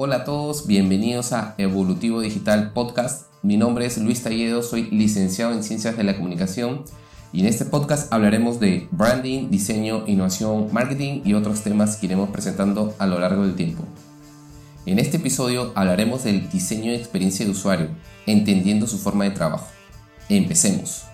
[0.00, 3.32] Hola a todos, bienvenidos a Evolutivo Digital Podcast.
[3.42, 6.84] Mi nombre es Luis Talledo, soy licenciado en Ciencias de la Comunicación
[7.32, 12.30] y en este podcast hablaremos de branding, diseño, innovación, marketing y otros temas que iremos
[12.30, 13.82] presentando a lo largo del tiempo.
[14.86, 17.88] En este episodio hablaremos del diseño de experiencia de usuario,
[18.24, 19.66] entendiendo su forma de trabajo.
[20.28, 21.06] Empecemos.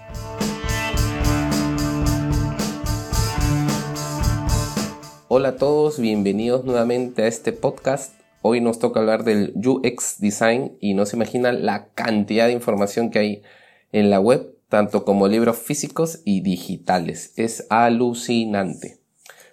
[5.29, 8.23] Hola a todos, bienvenidos nuevamente a este podcast.
[8.47, 13.09] Hoy nos toca hablar del UX Design y no se imaginan la cantidad de información
[13.09, 13.43] que hay
[13.91, 17.33] en la web, tanto como libros físicos y digitales.
[17.37, 18.99] Es alucinante.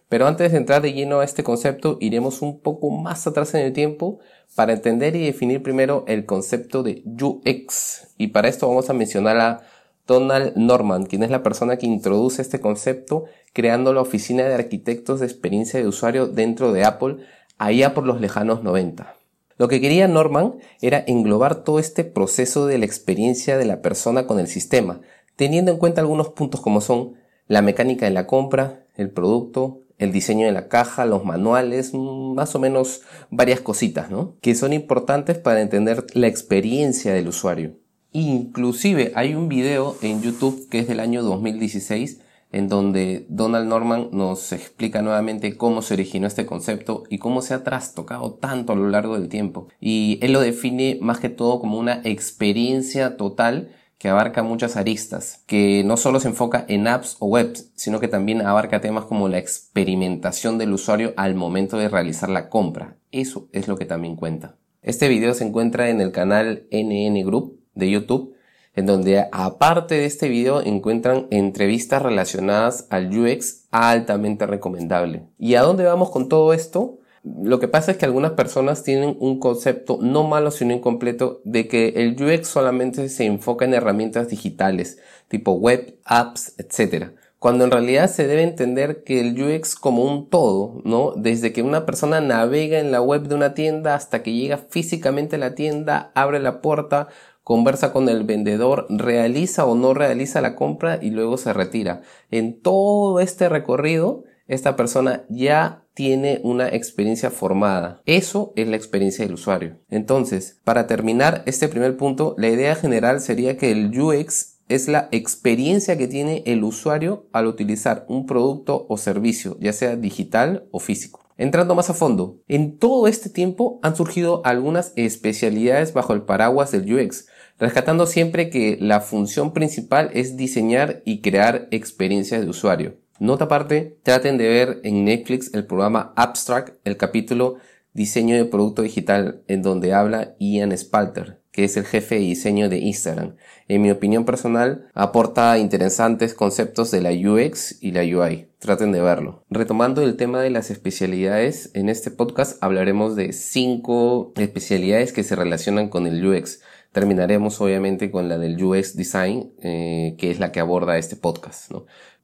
[0.09, 3.62] Pero antes de entrar de lleno a este concepto, iremos un poco más atrás en
[3.62, 4.20] el tiempo
[4.55, 8.10] para entender y definir primero el concepto de UX.
[8.18, 9.62] Y para esto vamos a mencionar a
[10.05, 13.23] Donald Norman, quien es la persona que introduce este concepto
[13.54, 17.18] creando la oficina de arquitectos de experiencia de usuario dentro de Apple
[17.61, 19.15] allá por los lejanos 90.
[19.57, 24.26] Lo que quería Norman era englobar todo este proceso de la experiencia de la persona
[24.26, 25.01] con el sistema,
[25.35, 27.13] teniendo en cuenta algunos puntos como son
[27.48, 32.34] la mecánica de la compra, el producto, el diseño de la caja, los manuales, mm,
[32.34, 34.35] más o menos varias cositas, ¿no?
[34.41, 37.75] Que son importantes para entender la experiencia del usuario.
[38.12, 42.21] Inclusive hay un video en YouTube que es del año 2016
[42.52, 47.54] en donde Donald Norman nos explica nuevamente cómo se originó este concepto y cómo se
[47.54, 49.68] ha trastocado tanto a lo largo del tiempo.
[49.80, 53.70] Y él lo define más que todo como una experiencia total
[54.02, 58.08] que abarca muchas aristas, que no solo se enfoca en apps o webs, sino que
[58.08, 62.98] también abarca temas como la experimentación del usuario al momento de realizar la compra.
[63.12, 64.58] Eso es lo que también cuenta.
[64.81, 68.34] Este video se encuentra en el canal NN Group de YouTube,
[68.75, 75.24] en donde aparte de este video encuentran entrevistas relacionadas al UX altamente recomendable.
[75.38, 77.00] ¿Y a dónde vamos con todo esto?
[77.24, 81.68] Lo que pasa es que algunas personas tienen un concepto no malo sino incompleto de
[81.68, 87.12] que el UX solamente se enfoca en herramientas digitales, tipo web, apps, etc.
[87.38, 91.14] Cuando en realidad se debe entender que el UX como un todo, ¿no?
[91.16, 95.36] Desde que una persona navega en la web de una tienda hasta que llega físicamente
[95.36, 97.08] a la tienda, abre la puerta,
[97.44, 102.02] conversa con el vendedor, realiza o no realiza la compra y luego se retira.
[102.29, 108.01] En todo este recorrido, esta persona ya tiene una experiencia formada.
[108.06, 109.80] Eso es la experiencia del usuario.
[109.90, 115.09] Entonces, para terminar este primer punto, la idea general sería que el UX es la
[115.12, 120.80] experiencia que tiene el usuario al utilizar un producto o servicio, ya sea digital o
[120.80, 121.22] físico.
[121.38, 126.72] Entrando más a fondo, en todo este tiempo han surgido algunas especialidades bajo el paraguas
[126.72, 127.28] del UX,
[127.60, 132.98] rescatando siempre que la función principal es diseñar y crear experiencias de usuario.
[133.20, 137.58] Nota aparte, traten de ver en Netflix el programa Abstract, el capítulo
[137.94, 142.69] Diseño de Producto Digital, en donde habla Ian Spalter, que es el jefe de diseño
[142.69, 143.35] de Instagram.
[143.67, 148.47] En mi opinión personal, aporta interesantes conceptos de la UX y la UI.
[148.59, 149.44] Traten de verlo.
[149.50, 155.35] Retomando el tema de las especialidades, en este podcast hablaremos de cinco especialidades que se
[155.35, 156.62] relacionan con el UX.
[156.91, 161.72] Terminaremos obviamente con la del UX Design, eh, que es la que aborda este podcast.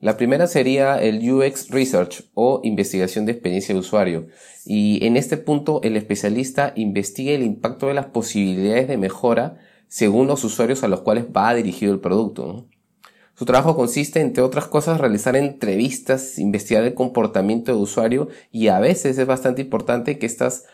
[0.01, 4.27] La primera sería el UX Research o investigación de experiencia de usuario.
[4.65, 9.57] Y en este punto el especialista investiga el impacto de las posibilidades de mejora
[9.87, 12.67] según los usuarios a los cuales va dirigido el producto.
[13.35, 18.79] Su trabajo consiste, entre otras cosas, realizar entrevistas, investigar el comportamiento de usuario y a
[18.79, 20.65] veces es bastante importante que estas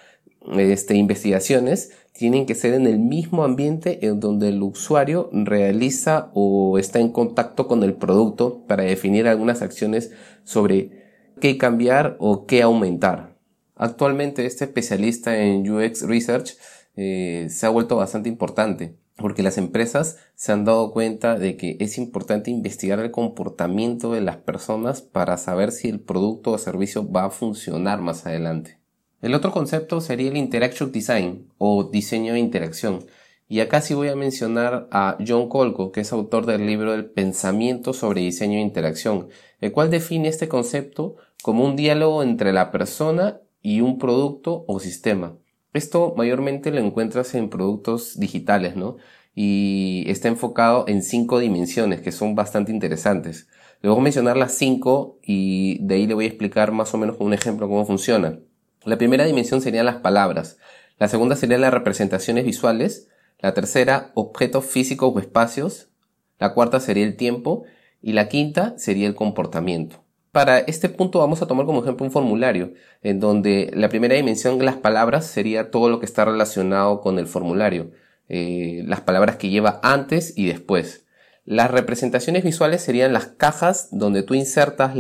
[0.52, 6.78] este, investigaciones tienen que ser en el mismo ambiente en donde el usuario realiza o
[6.78, 10.12] está en contacto con el producto para definir algunas acciones
[10.44, 11.04] sobre
[11.42, 13.38] qué cambiar o qué aumentar.
[13.76, 16.56] Actualmente este especialista en UX Research
[16.96, 21.78] eh, se ha vuelto bastante importante porque las empresas se han dado cuenta de que
[21.80, 27.10] es importante investigar el comportamiento de las personas para saber si el producto o servicio
[27.10, 28.83] va a funcionar más adelante.
[29.24, 33.06] El otro concepto sería el Interaction Design o diseño de interacción.
[33.48, 37.06] Y acá sí voy a mencionar a John Colco, que es autor del libro El
[37.06, 39.30] pensamiento sobre diseño de interacción,
[39.62, 44.82] el cual define este concepto como un diálogo entre la persona y un producto o
[44.82, 45.38] sistema.
[45.72, 48.98] Esto mayormente lo encuentras en productos digitales, ¿no?
[49.34, 53.48] Y está enfocado en cinco dimensiones que son bastante interesantes.
[53.82, 57.28] Le mencionar las cinco y de ahí le voy a explicar más o menos con
[57.28, 58.38] un ejemplo cómo funciona.
[58.86, 60.58] La primera dimensión serían las palabras,
[61.00, 63.08] la segunda serían las representaciones visuales,
[63.40, 65.90] la tercera objetos físicos o espacios,
[66.40, 67.64] la cuarta sería el tiempo
[68.02, 70.04] y la quinta sería el comportamiento.
[70.32, 74.64] Para este punto vamos a tomar como ejemplo un formulario, en donde la primera dimensión
[74.66, 77.92] las palabras sería todo lo que está relacionado con el formulario,
[78.30, 81.06] eh, las palabras que lleva antes y después.
[81.46, 84.94] Las representaciones visuales serían las cajas donde tú insertas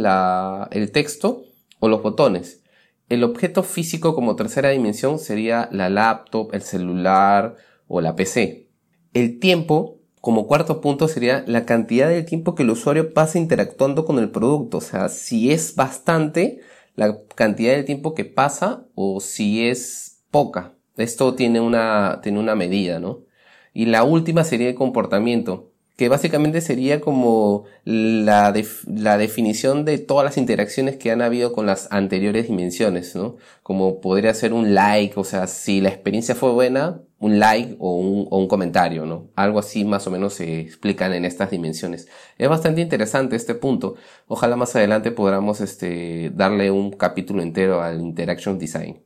[0.71, 1.43] el texto
[1.79, 2.62] o los botones.
[3.09, 7.55] El objeto físico como tercera dimensión sería la laptop, el celular
[7.87, 8.69] o la PC.
[9.13, 14.05] El tiempo como cuarto punto sería la cantidad de tiempo que el usuario pasa interactuando
[14.05, 14.77] con el producto.
[14.77, 16.61] O sea, si es bastante
[16.95, 20.75] la cantidad de tiempo que pasa o si es poca.
[20.95, 23.25] Esto tiene una, tiene una medida, ¿no?
[23.73, 28.53] Y la última sería el comportamiento que básicamente sería como la,
[28.87, 33.37] la definición de todas las interacciones que han habido con las anteriores dimensiones, ¿no?
[33.61, 37.95] Como podría ser un like, o sea, si la experiencia fue buena, un like o
[37.95, 39.29] un, o un comentario, ¿no?
[39.35, 42.07] Algo así más o menos se explican en estas dimensiones.
[42.37, 43.95] Es bastante interesante este punto.
[44.27, 49.03] Ojalá más adelante podamos este, darle un capítulo entero al Interaction Design.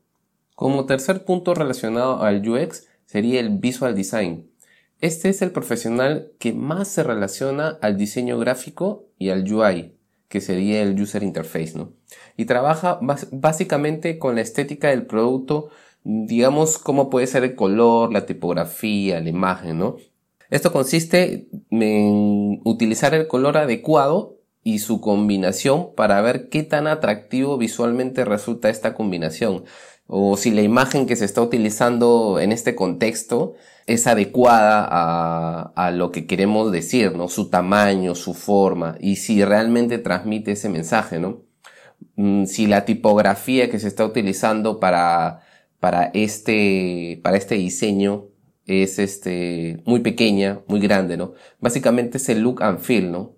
[0.55, 4.49] Como tercer punto relacionado al UX sería el Visual Design.
[4.99, 9.95] Este es el profesional que más se relaciona al diseño gráfico y al UI,
[10.27, 11.93] que sería el User Interface, ¿no?
[12.35, 12.99] Y trabaja
[13.31, 15.69] básicamente con la estética del producto,
[16.03, 19.97] digamos, cómo puede ser el color, la tipografía, la imagen, ¿no?
[20.49, 27.57] Esto consiste en utilizar el color adecuado y su combinación para ver qué tan atractivo
[27.57, 29.63] visualmente resulta esta combinación
[30.07, 33.55] o si la imagen que se está utilizando en este contexto
[33.85, 34.85] es adecuada
[35.75, 37.29] a, lo que queremos decir, ¿no?
[37.29, 41.43] Su tamaño, su forma, y si realmente transmite ese mensaje, ¿no?
[42.15, 45.41] Mm, si la tipografía que se está utilizando para,
[45.79, 48.25] para este, para este diseño
[48.65, 51.33] es este, muy pequeña, muy grande, ¿no?
[51.59, 53.35] Básicamente es el look and feel, ¿no?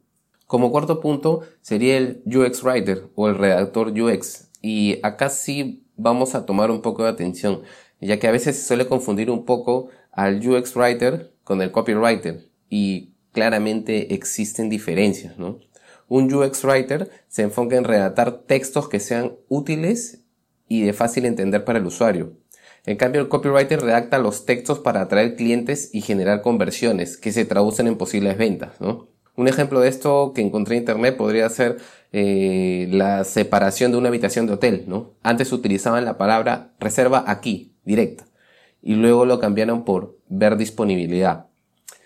[0.47, 4.49] Como cuarto punto sería el UX Writer o el redactor UX.
[4.63, 7.61] Y acá sí vamos a tomar un poco de atención,
[7.99, 12.49] ya que a veces se suele confundir un poco al UX Writer con el Copywriter
[12.69, 15.59] y claramente existen diferencias, ¿no?
[16.07, 20.23] Un UX Writer se enfoca en redactar textos que sean útiles
[20.67, 22.33] y de fácil entender para el usuario.
[22.85, 27.45] En cambio, el copywriter redacta los textos para atraer clientes y generar conversiones que se
[27.45, 29.07] traducen en posibles ventas, ¿no?
[29.35, 31.77] Un ejemplo de esto que encontré en internet podría ser
[32.11, 35.13] eh, la separación de una habitación de hotel, ¿no?
[35.21, 38.25] Antes utilizaban la palabra reserva aquí, directa,
[38.81, 41.47] y luego lo cambiaron por ver disponibilidad.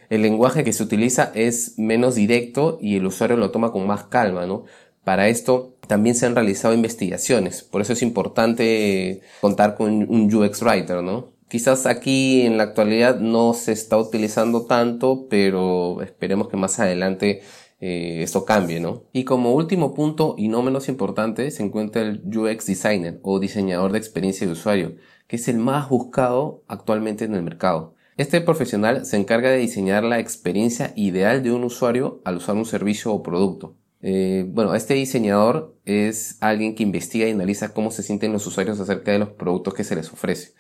[0.10, 4.04] El lenguaje que se utiliza es menos directo y el usuario lo toma con más
[4.04, 4.66] calma, ¿no?
[5.04, 10.62] Para esto también se han realizado investigaciones, por eso es importante contar con un UX
[10.62, 11.34] Writer, ¿no?
[11.48, 17.42] Quizás aquí en la actualidad no se está utilizando tanto, pero esperemos que más adelante
[17.86, 19.04] eh, esto cambie, ¿no?
[19.12, 23.92] Y como último punto y no menos importante se encuentra el UX Designer o diseñador
[23.92, 24.96] de experiencia de usuario,
[25.28, 27.96] que es el más buscado actualmente en el mercado.
[28.16, 32.66] Este profesional se encarga de diseñar la experiencia ideal de un usuario al usar un
[32.66, 33.76] servicio o producto.
[34.02, 38.80] Eh, bueno, este diseñador es alguien que investiga y analiza cómo se sienten los usuarios
[38.80, 40.54] acerca de los productos que se les ofrece.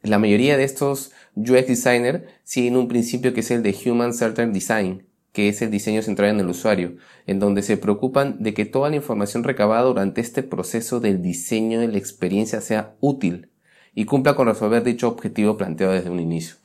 [0.00, 4.54] La mayoría de estos UX designer siguen un principio que es el de Human Centered
[4.54, 6.96] Design, que es el diseño centrado en el usuario,
[7.26, 11.80] en donde se preocupan de que toda la información recabada durante este proceso del diseño
[11.80, 13.50] de la experiencia sea útil
[13.94, 16.56] y cumpla con resolver dicho objetivo planteado desde un inicio.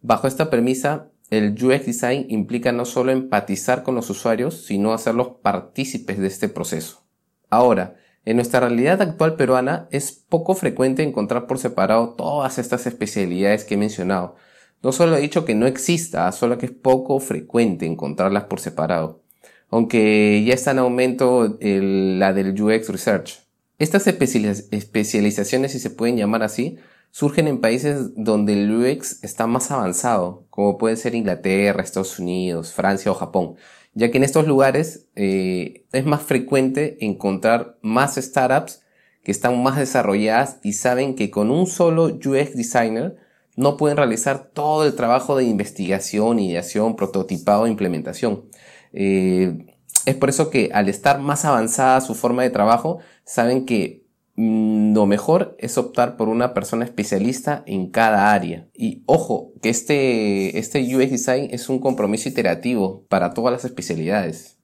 [0.00, 5.28] Bajo esta premisa, el UX Design implica no solo empatizar con los usuarios, sino hacerlos
[5.42, 7.04] partícipes de este proceso.
[7.48, 13.64] Ahora, en nuestra realidad actual peruana es poco frecuente encontrar por separado todas estas especialidades
[13.64, 14.36] que he mencionado.
[14.82, 19.22] No solo he dicho que no exista, solo que es poco frecuente encontrarlas por separado.
[19.70, 23.40] Aunque ya está en aumento la del UX Research.
[23.78, 26.76] Estas especializaciones, si se pueden llamar así,
[27.10, 32.72] surgen en países donde el UX está más avanzado, como pueden ser Inglaterra, Estados Unidos,
[32.72, 33.56] Francia o Japón
[33.94, 38.82] ya que en estos lugares eh, es más frecuente encontrar más startups
[39.22, 43.16] que están más desarrolladas y saben que con un solo UX designer
[43.56, 48.44] no pueden realizar todo el trabajo de investigación, ideación, prototipado e implementación.
[48.92, 49.66] Eh,
[50.06, 54.02] es por eso que al estar más avanzada su forma de trabajo, saben que
[54.34, 58.68] Mm, lo mejor es optar por una persona especialista en cada área.
[58.74, 64.58] Y ojo, que este, este UX Design es un compromiso iterativo para todas las especialidades.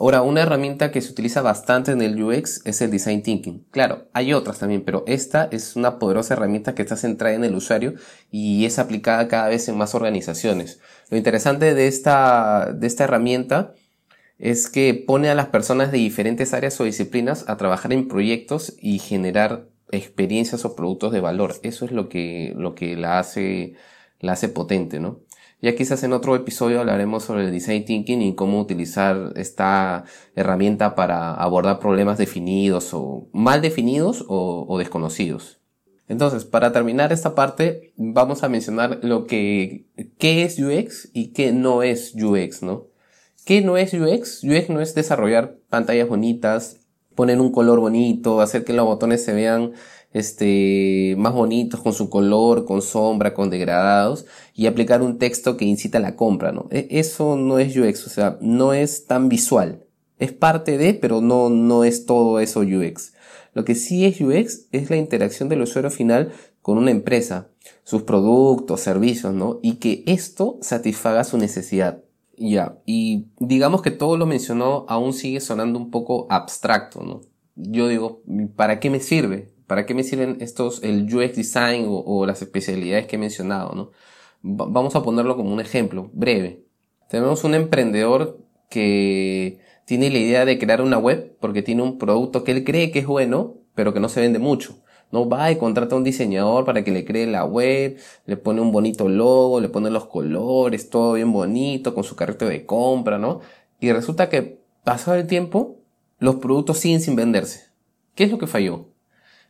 [0.00, 3.66] Ahora, una herramienta que se utiliza bastante en el UX es el Design Thinking.
[3.72, 7.56] Claro, hay otras también, pero esta es una poderosa herramienta que está centrada en el
[7.56, 7.94] usuario
[8.30, 10.78] y es aplicada cada vez en más organizaciones.
[11.10, 13.74] Lo interesante de esta, de esta herramienta
[14.38, 18.76] es que pone a las personas de diferentes áreas o disciplinas a trabajar en proyectos
[18.80, 21.56] y generar experiencias o productos de valor.
[21.64, 23.74] Eso es lo que, lo que la hace,
[24.20, 25.22] la hace potente, ¿no?
[25.60, 30.04] Ya quizás en otro episodio hablaremos sobre el design thinking y cómo utilizar esta
[30.36, 35.58] herramienta para abordar problemas definidos o mal definidos o, o desconocidos.
[36.06, 39.86] Entonces, para terminar esta parte, vamos a mencionar lo que,
[40.18, 42.86] qué es UX y qué no es UX, ¿no?
[43.44, 44.44] ¿Qué no es UX?
[44.44, 46.80] UX no es desarrollar pantallas bonitas,
[47.14, 49.72] poner un color bonito, hacer que los botones se vean
[50.12, 55.64] este, más bonitos con su color, con sombra, con degradados y aplicar un texto que
[55.64, 56.66] incita a la compra, ¿no?
[56.70, 59.84] E, eso no es UX, o sea, no es tan visual.
[60.18, 63.12] Es parte de, pero no, no es todo eso UX.
[63.54, 67.48] Lo que sí es UX es la interacción del usuario final con una empresa,
[67.84, 69.58] sus productos, servicios, ¿no?
[69.62, 72.02] Y que esto satisfaga su necesidad.
[72.36, 77.20] Ya, y digamos que todo lo mencionó aún sigue sonando un poco abstracto, ¿no?
[77.56, 78.22] Yo digo,
[78.54, 79.57] ¿para qué me sirve?
[79.68, 83.90] ¿Para qué me sirven estos, el UX design o, las especialidades que he mencionado, ¿no?
[84.40, 86.64] vamos a ponerlo como un ejemplo breve.
[87.08, 88.38] Tenemos un emprendedor
[88.70, 92.90] que tiene la idea de crear una web porque tiene un producto que él cree
[92.90, 94.78] que es bueno, pero que no se vende mucho.
[95.10, 98.60] No va y contrata a un diseñador para que le cree la web, le pone
[98.60, 103.18] un bonito logo, le pone los colores, todo bien bonito, con su carrito de compra,
[103.18, 103.40] ¿no?
[103.80, 105.76] Y resulta que pasado el tiempo,
[106.18, 107.68] los productos siguen sin venderse.
[108.14, 108.88] ¿Qué es lo que falló?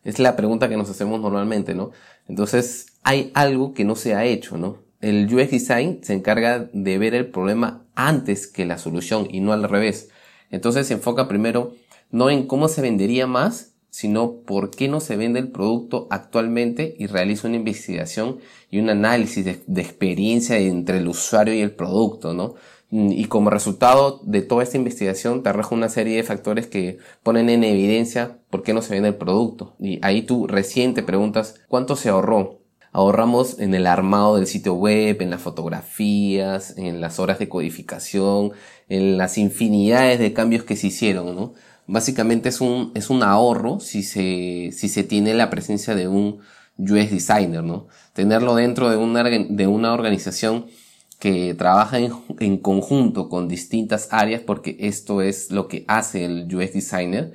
[0.04, 1.90] Es la pregunta que nos hacemos normalmente, ¿no?
[2.28, 4.78] Entonces, hay algo que no se ha hecho, ¿no?
[5.00, 9.52] El UX Design se encarga de ver el problema antes que la solución y no
[9.52, 10.10] al revés.
[10.50, 11.74] Entonces se enfoca primero
[12.10, 16.94] no en cómo se vendería más, sino por qué no se vende el producto actualmente
[16.98, 18.38] y realiza una investigación
[18.70, 22.54] y un análisis de, experiencia entre el usuario y el producto, ¿no?
[22.90, 27.50] Y como resultado de toda esta investigación te arroja una serie de factores que ponen
[27.50, 29.76] en evidencia por qué no se vende el producto.
[29.78, 32.60] Y ahí tú recién te preguntas cuánto se ahorró.
[32.90, 38.52] Ahorramos en el armado del sitio web, en las fotografías, en las horas de codificación,
[38.88, 41.52] en las infinidades de cambios que se hicieron, ¿no?
[41.88, 46.40] básicamente es un, es un ahorro si se, si se tiene la presencia de un
[46.78, 47.88] UX designer, ¿no?
[48.12, 50.66] Tenerlo dentro de una, de una organización
[51.18, 56.54] que trabaja en, en, conjunto con distintas áreas, porque esto es lo que hace el
[56.54, 57.32] UX designer,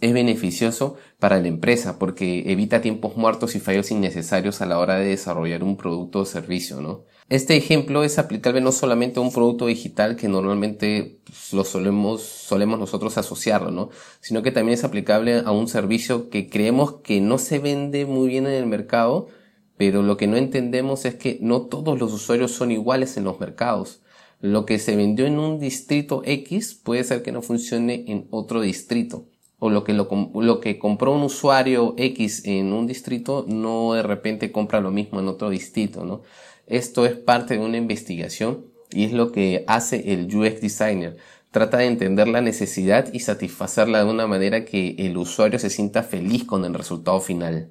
[0.00, 4.96] es beneficioso para la empresa porque evita tiempos muertos y fallos innecesarios a la hora
[4.96, 7.04] de desarrollar un producto o servicio, ¿no?
[7.30, 12.22] Este ejemplo es aplicable no solamente a un producto digital que normalmente pues, lo solemos,
[12.22, 13.88] solemos nosotros asociarlo, ¿no?
[14.20, 18.28] Sino que también es aplicable a un servicio que creemos que no se vende muy
[18.28, 19.28] bien en el mercado,
[19.76, 23.40] pero lo que no entendemos es que no todos los usuarios son iguales en los
[23.40, 24.00] mercados.
[24.40, 28.60] Lo que se vendió en un distrito X puede ser que no funcione en otro
[28.60, 29.26] distrito.
[29.58, 34.02] O lo que, lo, lo que compró un usuario X en un distrito no de
[34.02, 36.22] repente compra lo mismo en otro distrito, ¿no?
[36.66, 41.16] Esto es parte de una investigación y es lo que hace el UX designer.
[41.50, 46.02] Trata de entender la necesidad y satisfacerla de una manera que el usuario se sienta
[46.02, 47.70] feliz con el resultado final.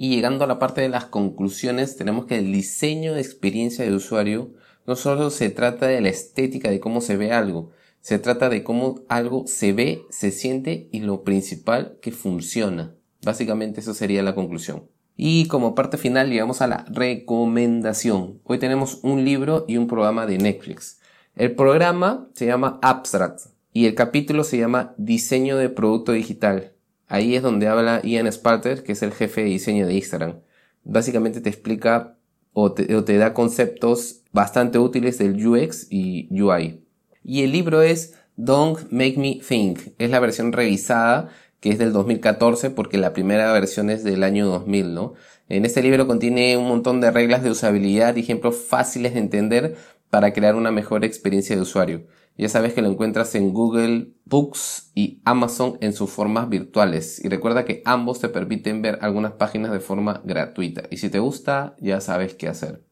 [0.00, 3.92] Y llegando a la parte de las conclusiones, tenemos que el diseño de experiencia de
[3.92, 4.52] usuario
[4.86, 8.62] no solo se trata de la estética de cómo se ve algo, se trata de
[8.62, 12.94] cómo algo se ve, se siente y lo principal que funciona.
[13.24, 14.84] Básicamente eso sería la conclusión.
[15.16, 18.40] Y como parte final llegamos a la recomendación.
[18.44, 21.00] Hoy tenemos un libro y un programa de Netflix.
[21.34, 23.40] El programa se llama Abstract
[23.72, 26.77] y el capítulo se llama Diseño de Producto Digital.
[27.08, 30.40] Ahí es donde habla Ian Sparter, que es el jefe de diseño de Instagram.
[30.84, 32.18] Básicamente te explica
[32.52, 36.84] o te, da conceptos bastante útiles del UX y UI.
[37.24, 39.80] Y el libro es Don't Make Me Think.
[39.98, 44.46] Es la versión revisada que es del 2014 porque la primera versión es del año
[44.46, 45.14] 2000, ¿no?
[45.48, 49.76] En este libro contiene un montón de reglas de usabilidad y ejemplos fáciles de entender
[50.10, 52.06] para crear una mejor experiencia de usuario.
[52.38, 57.22] Ya sabes que lo encuentras en Google Books y Amazon en sus formas virtuales.
[57.24, 60.84] Y recuerda que ambos te permiten ver algunas páginas de forma gratuita.
[60.88, 62.84] Y si te gusta, ya sabes qué hacer.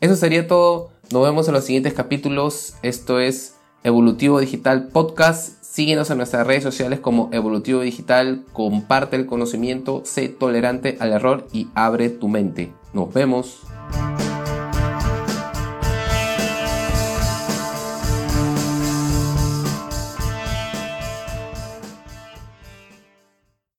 [0.00, 0.90] Eso sería todo.
[1.12, 2.74] Nos vemos en los siguientes capítulos.
[2.82, 3.54] Esto es
[3.84, 5.62] Evolutivo Digital Podcast.
[5.62, 11.46] Síguenos en nuestras redes sociales como Evolutivo Digital, comparte el conocimiento, sé tolerante al error
[11.52, 12.72] y abre tu mente.
[12.92, 13.60] Nos vemos.